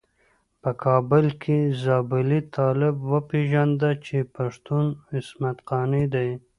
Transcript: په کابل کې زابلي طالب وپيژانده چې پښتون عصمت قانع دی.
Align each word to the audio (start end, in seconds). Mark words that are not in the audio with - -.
په 0.61 0.71
کابل 0.83 1.25
کې 1.43 1.57
زابلي 1.83 2.41
طالب 2.55 2.95
وپيژانده 3.11 3.91
چې 4.05 4.17
پښتون 4.35 4.85
عصمت 5.17 5.57
قانع 5.69 6.05
دی. 6.13 6.29